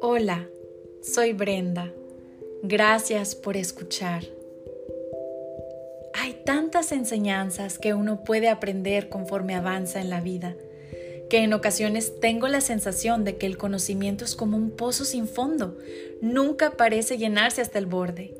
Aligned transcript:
Hola, 0.00 0.48
soy 1.02 1.32
Brenda. 1.32 1.92
Gracias 2.62 3.34
por 3.34 3.56
escuchar. 3.56 4.24
Hay 6.14 6.42
tantas 6.44 6.92
enseñanzas 6.92 7.78
que 7.78 7.92
uno 7.92 8.24
puede 8.24 8.48
aprender 8.48 9.08
conforme 9.08 9.54
avanza 9.54 10.00
en 10.00 10.08
la 10.10 10.20
vida, 10.20 10.56
que 11.28 11.38
en 11.38 11.52
ocasiones 11.52 12.20
tengo 12.20 12.48
la 12.48 12.60
sensación 12.60 13.24
de 13.24 13.36
que 13.36 13.46
el 13.46 13.58
conocimiento 13.58 14.24
es 14.24 14.34
como 14.34 14.56
un 14.56 14.70
pozo 14.70 15.04
sin 15.04 15.28
fondo, 15.28 15.76
nunca 16.22 16.76
parece 16.78 17.18
llenarse 17.18 17.60
hasta 17.60 17.78
el 17.78 17.86
borde. 17.86 18.34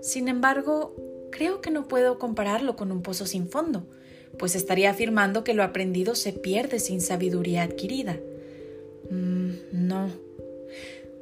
Sin 0.00 0.28
embargo, 0.28 0.96
creo 1.30 1.60
que 1.60 1.70
no 1.70 1.88
puedo 1.88 2.18
compararlo 2.18 2.76
con 2.76 2.90
un 2.90 3.02
pozo 3.02 3.26
sin 3.26 3.48
fondo, 3.48 3.86
pues 4.38 4.54
estaría 4.54 4.90
afirmando 4.90 5.44
que 5.44 5.54
lo 5.54 5.62
aprendido 5.62 6.14
se 6.14 6.32
pierde 6.32 6.78
sin 6.80 7.00
sabiduría 7.00 7.62
adquirida. 7.62 8.18
Mm, 9.10 9.52
no. 9.72 10.10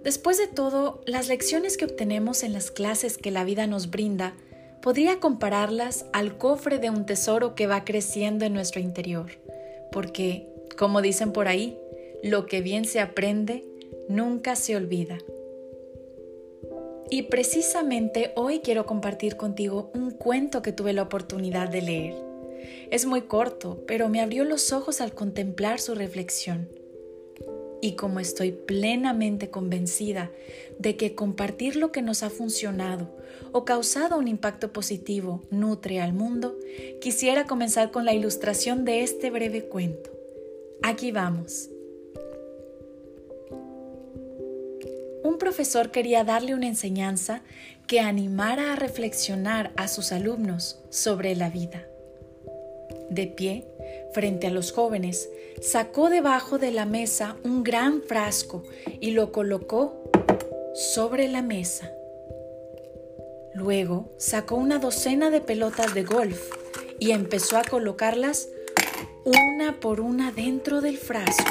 Después 0.02 0.39
de 0.39 0.47
todo, 0.47 1.02
las 1.07 1.29
lecciones 1.29 1.77
que 1.77 1.85
obtenemos 1.85 2.43
en 2.43 2.52
las 2.52 2.71
clases 2.71 3.19
que 3.19 3.30
la 3.30 3.45
vida 3.45 3.66
nos 3.66 3.91
brinda, 3.91 4.35
podría 4.80 5.21
compararlas 5.21 6.07
al 6.12 6.38
cofre 6.38 6.79
de 6.79 6.88
un 6.88 7.05
tesoro 7.05 7.55
que 7.55 7.66
va 7.66 7.85
creciendo 7.85 8.47
en 8.47 8.55
nuestro 8.55 8.80
interior, 8.80 9.27
porque, 9.93 10.49
como 10.79 11.02
dicen 11.02 11.33
por 11.33 11.49
ahí, 11.49 11.79
lo 12.23 12.47
que 12.47 12.63
bien 12.63 12.87
se 12.87 13.01
aprende 13.01 13.65
nunca 14.09 14.57
se 14.57 14.77
olvida. 14.77 15.19
Y 17.11 17.23
precisamente 17.23 18.33
hoy 18.37 18.61
quiero 18.61 18.87
compartir 18.87 19.37
contigo 19.37 19.91
un 19.95 20.13
cuento 20.13 20.63
que 20.63 20.73
tuve 20.73 20.93
la 20.93 21.02
oportunidad 21.02 21.69
de 21.69 21.83
leer. 21.83 22.30
Es 22.91 23.07
muy 23.07 23.23
corto, 23.23 23.85
pero 23.87 24.09
me 24.09 24.21
abrió 24.21 24.45
los 24.45 24.73
ojos 24.73 25.01
al 25.01 25.15
contemplar 25.15 25.81
su 25.81 25.95
reflexión. 25.95 26.69
Y 27.83 27.93
como 27.93 28.21
estoy 28.21 28.52
plenamente 28.52 29.49
convencida 29.49 30.30
de 30.79 30.97
que 30.97 31.15
compartir 31.15 31.77
lo 31.77 31.93
que 31.93 32.02
nos 32.02 32.23
ha 32.23 32.30
funcionado 32.30 33.17
o 33.52 33.65
causado 33.65 34.19
un 34.19 34.29
impacto 34.29 34.73
positivo 34.73 35.43
nutre 35.51 36.01
al 36.01 36.13
mundo, 36.13 36.59
quisiera 37.01 37.47
comenzar 37.47 37.91
con 37.91 38.05
la 38.05 38.13
ilustración 38.13 38.85
de 38.85 39.02
este 39.02 39.30
breve 39.30 39.65
cuento. 39.65 40.11
Aquí 40.83 41.11
vamos. 41.11 41.71
Un 45.23 45.39
profesor 45.39 45.91
quería 45.91 46.24
darle 46.24 46.55
una 46.55 46.67
enseñanza 46.67 47.43
que 47.87 48.01
animara 48.01 48.73
a 48.73 48.77
reflexionar 48.77 49.73
a 49.77 49.89
sus 49.89 50.13
alumnos 50.13 50.80
sobre 50.91 51.35
la 51.35 51.51
vida. 51.51 51.87
De 53.11 53.27
pie, 53.27 53.66
frente 54.13 54.47
a 54.47 54.51
los 54.51 54.73
jóvenes, 54.73 55.29
sacó 55.61 56.11
debajo 56.11 56.59
de 56.59 56.71
la 56.71 56.87
mesa 56.87 57.37
un 57.43 57.65
gran 57.65 58.02
frasco 58.02 58.63
y 59.01 59.11
lo 59.11 59.33
colocó 59.33 60.05
sobre 60.75 61.29
la 61.29 61.43
mesa. 61.43 61.93
Luego 63.52 64.11
sacó 64.17 64.55
una 64.55 64.78
docena 64.78 65.31
de 65.31 65.41
pelotas 65.41 65.93
de 65.93 66.05
golf 66.05 66.41
y 67.00 67.11
empezó 67.11 67.56
a 67.56 67.65
colocarlas 67.65 68.49
una 69.25 69.81
por 69.81 70.00
una 70.00 70.31
dentro 70.31 70.81
del 70.81 70.97
frasco. 70.97 71.50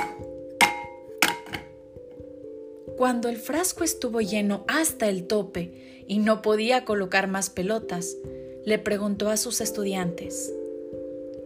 Cuando 2.98 3.30
el 3.30 3.38
frasco 3.38 3.84
estuvo 3.84 4.22
lleno 4.22 4.64
hasta 4.68 5.08
el 5.08 5.28
tope 5.28 6.04
y 6.08 6.20
no 6.20 6.42
podía 6.42 6.86
colocar 6.86 7.28
más 7.28 7.50
pelotas, 7.50 8.16
le 8.66 8.80
preguntó 8.80 9.30
a 9.30 9.38
sus 9.38 9.62
estudiantes, 9.62 10.54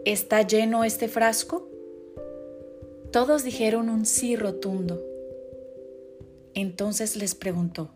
¿Está 0.06 0.42
lleno 0.42 0.84
este 0.84 1.08
frasco? 1.08 1.70
Todos 3.14 3.46
dijeron 3.46 3.88
un 3.88 4.06
sí 4.06 4.36
rotundo. 4.36 5.02
Entonces 6.54 7.16
les 7.16 7.36
preguntó, 7.36 7.90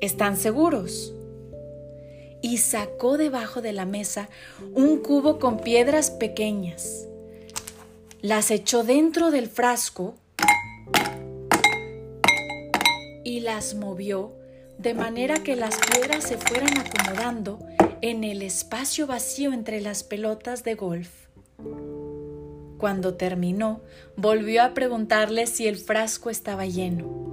¿están 0.00 0.38
seguros? 0.38 1.12
Y 2.40 2.56
sacó 2.56 3.18
debajo 3.18 3.60
de 3.60 3.74
la 3.74 3.84
mesa 3.84 4.30
un 4.72 5.02
cubo 5.02 5.38
con 5.38 5.58
piedras 5.58 6.10
pequeñas. 6.10 7.06
Las 8.22 8.50
echó 8.50 8.82
dentro 8.82 9.30
del 9.30 9.48
frasco 9.48 10.14
y 13.22 13.40
las 13.40 13.74
movió 13.74 14.32
de 14.78 14.94
manera 14.94 15.42
que 15.42 15.56
las 15.56 15.76
piedras 15.76 16.24
se 16.24 16.38
fueran 16.38 16.78
acomodando 16.78 17.58
en 18.02 18.24
el 18.24 18.42
espacio 18.42 19.06
vacío 19.06 19.52
entre 19.52 19.80
las 19.80 20.04
pelotas 20.04 20.64
de 20.64 20.74
golf. 20.74 21.26
Cuando 22.78 23.14
terminó, 23.14 23.80
volvió 24.16 24.62
a 24.62 24.74
preguntarle 24.74 25.46
si 25.46 25.66
el 25.66 25.76
frasco 25.76 26.30
estaba 26.30 26.66
lleno. 26.66 27.26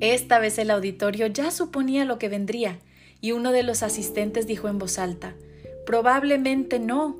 Esta 0.00 0.38
vez 0.38 0.58
el 0.58 0.70
auditorio 0.70 1.26
ya 1.26 1.50
suponía 1.50 2.04
lo 2.04 2.18
que 2.18 2.28
vendría, 2.28 2.78
y 3.20 3.32
uno 3.32 3.52
de 3.52 3.62
los 3.62 3.82
asistentes 3.82 4.46
dijo 4.46 4.68
en 4.68 4.78
voz 4.78 4.98
alta, 4.98 5.34
Probablemente 5.86 6.78
no. 6.78 7.16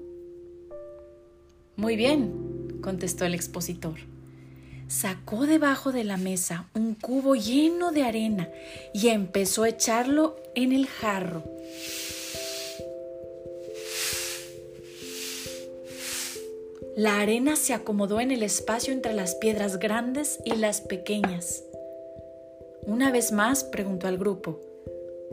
Muy 1.76 1.96
bien, 1.96 2.78
contestó 2.82 3.24
el 3.24 3.34
expositor 3.34 3.98
sacó 4.88 5.46
debajo 5.46 5.92
de 5.92 6.02
la 6.02 6.16
mesa 6.16 6.68
un 6.74 6.94
cubo 6.94 7.36
lleno 7.36 7.92
de 7.92 8.04
arena 8.04 8.48
y 8.94 9.08
empezó 9.08 9.64
a 9.64 9.68
echarlo 9.68 10.36
en 10.54 10.72
el 10.72 10.86
jarro. 10.86 11.44
La 16.98 17.20
arena 17.20 17.54
se 17.54 17.74
acomodó 17.74 18.18
en 18.18 18.32
el 18.32 18.42
espacio 18.42 18.92
entre 18.92 19.12
las 19.12 19.36
piedras 19.36 19.78
grandes 19.78 20.40
y 20.44 20.56
las 20.56 20.80
pequeñas. 20.80 21.62
Una 22.82 23.12
vez 23.12 23.30
más 23.30 23.62
preguntó 23.62 24.08
al 24.08 24.18
grupo, 24.18 24.58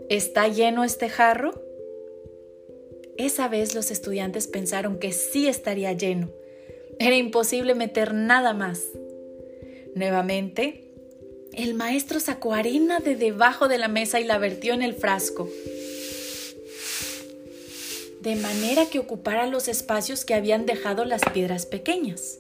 ¿está 0.08 0.48
lleno 0.48 0.84
este 0.84 1.10
jarro? 1.10 1.60
Esa 3.18 3.48
vez 3.48 3.74
los 3.74 3.90
estudiantes 3.90 4.46
pensaron 4.46 5.00
que 5.00 5.12
sí 5.12 5.48
estaría 5.48 5.92
lleno. 5.94 6.30
Era 7.00 7.16
imposible 7.16 7.74
meter 7.74 8.14
nada 8.14 8.54
más. 8.54 8.84
Nuevamente, 9.96 10.92
el 11.52 11.74
maestro 11.74 12.20
sacó 12.20 12.54
arena 12.54 13.00
de 13.00 13.16
debajo 13.16 13.68
de 13.68 13.80
la 13.80 13.88
mesa 13.88 14.20
y 14.20 14.24
la 14.24 14.38
vertió 14.38 14.76
en 14.76 14.84
el 14.84 14.94
frasco, 14.94 15.50
de 18.26 18.36
manera 18.36 18.88
que 18.88 18.98
ocupara 18.98 19.46
los 19.46 19.68
espacios 19.68 20.26
que 20.26 20.34
habían 20.34 20.66
dejado 20.66 21.06
las 21.06 21.22
piedras 21.32 21.68
pequeñas. 21.68 22.40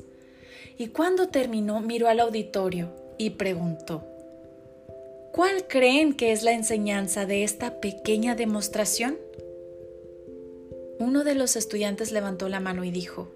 Y 0.79 0.88
cuando 0.88 1.28
terminó, 1.28 1.79
miró 1.79 2.07
al 2.07 2.19
auditorio 2.19 2.90
y 3.19 3.29
preguntó, 3.31 4.03
¿Cuál 5.31 5.68
creen 5.68 6.16
que 6.16 6.31
es 6.31 6.41
la 6.41 6.53
enseñanza 6.53 7.28
de 7.28 7.44
esta 7.44 7.79
pequeña 7.81 8.34
demostración? 8.34 9.19
Uno 10.97 11.24
de 11.24 11.35
los 11.35 11.56
estudiantes 11.56 12.12
levantó 12.12 12.50
la 12.50 12.59
mano 12.59 12.84
y 12.84 12.90
dijo, 12.90 13.28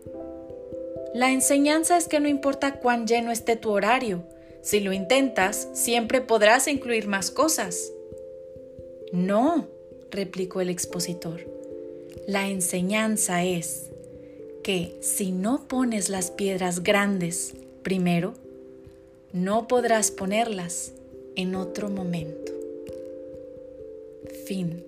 la 1.14 1.32
enseñanza 1.32 1.98
es 1.98 2.08
que 2.08 2.20
no 2.20 2.28
importa 2.28 2.80
cuán 2.80 3.06
lleno 3.06 3.32
esté 3.32 3.58
tu 3.58 3.70
horario, 3.70 4.24
si 4.64 4.80
lo 4.80 4.92
intentas, 4.92 5.68
siempre 5.74 6.22
podrás 6.22 6.68
incluir 6.68 7.08
más 7.08 7.30
cosas. 7.30 7.92
No, 9.12 9.68
replicó 10.10 10.62
el 10.62 10.70
expositor. 10.70 11.59
La 12.30 12.48
enseñanza 12.48 13.44
es 13.44 13.90
que 14.62 14.96
si 15.02 15.32
no 15.32 15.68
pones 15.68 16.10
las 16.10 16.30
piedras 16.30 16.84
grandes 16.84 17.56
primero, 17.82 18.36
no 19.34 19.68
podrás 19.68 20.12
ponerlas 20.12 20.92
en 21.36 21.56
otro 21.56 21.90
momento. 21.90 22.52
Fin. 24.46 24.84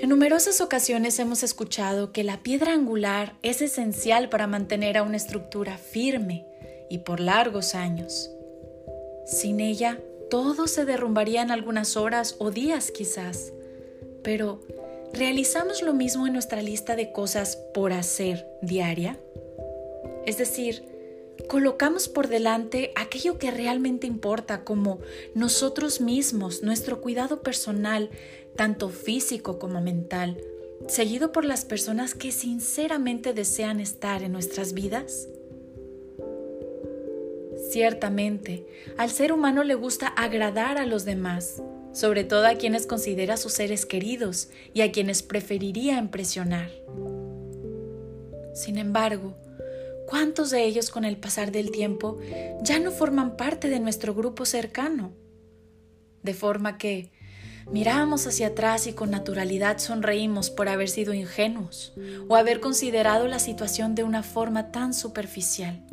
En 0.00 0.08
numerosas 0.08 0.60
ocasiones 0.60 1.20
hemos 1.20 1.44
escuchado 1.44 2.10
que 2.10 2.24
la 2.24 2.42
piedra 2.42 2.72
angular 2.72 3.36
es 3.44 3.62
esencial 3.62 4.28
para 4.28 4.48
mantener 4.48 4.98
a 4.98 5.04
una 5.04 5.18
estructura 5.18 5.78
firme 5.78 6.44
y 6.90 6.98
por 6.98 7.20
largos 7.20 7.76
años. 7.76 8.28
Sin 9.24 9.60
ella, 9.60 10.00
todo 10.30 10.66
se 10.66 10.84
derrumbaría 10.84 11.42
en 11.42 11.52
algunas 11.52 11.96
horas 11.96 12.34
o 12.40 12.50
días 12.50 12.90
quizás. 12.90 13.52
Pero, 14.24 14.60
¿realizamos 15.12 15.82
lo 15.82 15.94
mismo 15.94 16.26
en 16.26 16.32
nuestra 16.32 16.62
lista 16.62 16.96
de 16.96 17.12
cosas 17.12 17.56
por 17.74 17.92
hacer 17.92 18.48
diaria? 18.62 19.20
Es 20.26 20.38
decir, 20.38 20.82
colocamos 21.48 22.08
por 22.08 22.28
delante 22.28 22.92
aquello 22.96 23.38
que 23.38 23.50
realmente 23.50 24.06
importa, 24.06 24.64
como 24.64 24.98
nosotros 25.34 26.00
mismos, 26.00 26.62
nuestro 26.62 27.00
cuidado 27.00 27.42
personal, 27.42 28.10
tanto 28.56 28.88
físico 28.88 29.58
como 29.58 29.80
mental, 29.80 30.40
seguido 30.88 31.30
por 31.30 31.44
las 31.44 31.64
personas 31.64 32.14
que 32.14 32.32
sinceramente 32.32 33.34
desean 33.34 33.80
estar 33.80 34.22
en 34.22 34.32
nuestras 34.32 34.72
vidas? 34.72 35.28
Ciertamente, 37.70 38.66
al 38.96 39.10
ser 39.10 39.32
humano 39.32 39.64
le 39.64 39.74
gusta 39.74 40.06
agradar 40.06 40.78
a 40.78 40.86
los 40.86 41.04
demás, 41.04 41.62
sobre 41.94 42.24
todo 42.24 42.46
a 42.46 42.56
quienes 42.56 42.86
considera 42.86 43.36
sus 43.38 43.52
seres 43.52 43.86
queridos 43.86 44.50
y 44.74 44.82
a 44.82 44.92
quienes 44.92 45.22
preferiría 45.22 45.96
impresionar. 45.98 46.70
Sin 48.52 48.78
embargo, 48.78 49.34
¿cuántos 50.06 50.50
de 50.50 50.64
ellos 50.64 50.90
con 50.90 51.04
el 51.04 51.16
pasar 51.16 51.52
del 51.52 51.70
tiempo 51.70 52.18
ya 52.62 52.78
no 52.80 52.90
forman 52.90 53.36
parte 53.36 53.68
de 53.68 53.80
nuestro 53.80 54.14
grupo 54.14 54.44
cercano? 54.44 55.12
De 56.22 56.34
forma 56.34 56.78
que 56.78 57.12
miramos 57.70 58.26
hacia 58.26 58.48
atrás 58.48 58.86
y 58.86 58.92
con 58.92 59.10
naturalidad 59.10 59.78
sonreímos 59.78 60.50
por 60.50 60.68
haber 60.68 60.88
sido 60.88 61.14
ingenuos 61.14 61.94
o 62.28 62.36
haber 62.36 62.60
considerado 62.60 63.28
la 63.28 63.38
situación 63.38 63.94
de 63.94 64.04
una 64.04 64.22
forma 64.22 64.72
tan 64.72 64.94
superficial. 64.94 65.84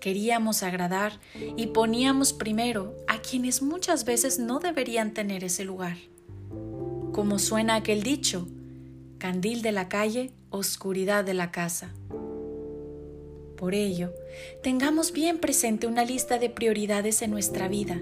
Queríamos 0.00 0.62
agradar 0.62 1.20
y 1.56 1.68
poníamos 1.68 2.32
primero 2.32 2.96
a 3.20 3.22
quienes 3.22 3.60
muchas 3.60 4.06
veces 4.06 4.38
no 4.38 4.60
deberían 4.60 5.12
tener 5.12 5.44
ese 5.44 5.64
lugar. 5.64 5.98
Como 7.12 7.38
suena 7.38 7.74
aquel 7.74 8.02
dicho, 8.02 8.48
candil 9.18 9.60
de 9.60 9.72
la 9.72 9.90
calle, 9.90 10.32
oscuridad 10.48 11.22
de 11.22 11.34
la 11.34 11.50
casa. 11.52 11.92
Por 13.58 13.74
ello, 13.74 14.14
tengamos 14.62 15.12
bien 15.12 15.38
presente 15.38 15.86
una 15.86 16.06
lista 16.06 16.38
de 16.38 16.48
prioridades 16.48 17.20
en 17.20 17.30
nuestra 17.30 17.68
vida, 17.68 18.00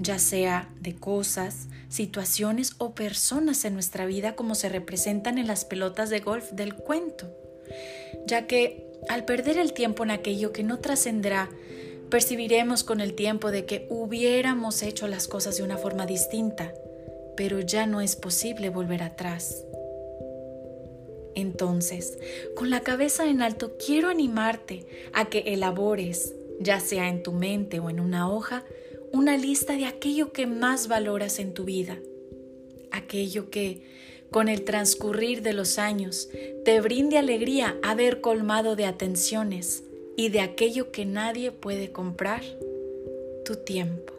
ya 0.00 0.18
sea 0.18 0.68
de 0.80 0.96
cosas, 0.96 1.68
situaciones 1.88 2.74
o 2.78 2.96
personas 2.96 3.64
en 3.64 3.74
nuestra 3.74 4.06
vida 4.06 4.34
como 4.34 4.56
se 4.56 4.68
representan 4.68 5.38
en 5.38 5.46
las 5.46 5.64
pelotas 5.64 6.10
de 6.10 6.18
golf 6.18 6.50
del 6.50 6.74
cuento, 6.74 7.30
ya 8.26 8.48
que 8.48 8.90
al 9.08 9.24
perder 9.24 9.56
el 9.56 9.72
tiempo 9.72 10.02
en 10.02 10.10
aquello 10.10 10.52
que 10.52 10.64
no 10.64 10.80
trascenderá, 10.80 11.48
percibiremos 12.12 12.84
con 12.84 13.00
el 13.00 13.14
tiempo 13.14 13.50
de 13.50 13.64
que 13.64 13.86
hubiéramos 13.88 14.82
hecho 14.82 15.08
las 15.08 15.28
cosas 15.28 15.56
de 15.56 15.62
una 15.62 15.78
forma 15.78 16.04
distinta, 16.04 16.74
pero 17.38 17.60
ya 17.60 17.86
no 17.86 18.02
es 18.02 18.16
posible 18.16 18.68
volver 18.68 19.02
atrás. 19.02 19.64
Entonces, 21.34 22.18
con 22.54 22.68
la 22.68 22.80
cabeza 22.80 23.30
en 23.30 23.40
alto, 23.40 23.78
quiero 23.78 24.10
animarte 24.10 24.84
a 25.14 25.30
que 25.30 25.38
elabores, 25.54 26.34
ya 26.60 26.80
sea 26.80 27.08
en 27.08 27.22
tu 27.22 27.32
mente 27.32 27.80
o 27.80 27.88
en 27.88 27.98
una 27.98 28.30
hoja, 28.30 28.66
una 29.10 29.38
lista 29.38 29.78
de 29.78 29.86
aquello 29.86 30.34
que 30.34 30.46
más 30.46 30.88
valoras 30.88 31.38
en 31.38 31.54
tu 31.54 31.64
vida, 31.64 31.98
aquello 32.90 33.48
que, 33.48 33.86
con 34.30 34.50
el 34.50 34.64
transcurrir 34.64 35.40
de 35.40 35.54
los 35.54 35.78
años, 35.78 36.28
te 36.66 36.78
brinde 36.82 37.16
alegría 37.16 37.78
haber 37.82 38.20
colmado 38.20 38.76
de 38.76 38.84
atenciones 38.84 39.84
y 40.16 40.28
de 40.28 40.40
aquello 40.40 40.90
que 40.90 41.04
nadie 41.04 41.52
puede 41.52 41.92
comprar, 41.92 42.42
tu 43.44 43.56
tiempo. 43.56 44.12